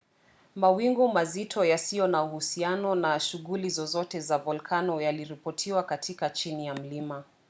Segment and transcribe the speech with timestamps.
[0.55, 7.23] mawingu mazito yasiyo na uhusiano na shughuli zozote za volkano yaliripotiwa katika chini ya mlima